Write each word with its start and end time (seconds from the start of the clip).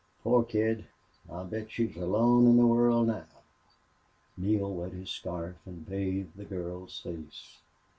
"Poor 0.23 0.41
kid! 0.43 0.87
I'll 1.29 1.45
bet 1.45 1.69
she's 1.69 1.95
alone 1.95 2.47
in 2.47 2.57
the 2.57 2.65
world 2.65 3.05
now." 3.05 3.25
Neale 4.35 4.73
wet 4.73 4.93
his 4.93 5.11
scarf 5.11 5.57
and 5.63 5.85
bathed 5.87 6.35
the 6.35 6.43
girl's 6.45 6.99
face. 7.01 7.57